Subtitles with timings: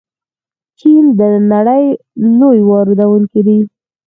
[0.79, 1.21] چین د
[1.51, 1.85] نړۍ
[2.39, 3.59] لوی واردونکی دی.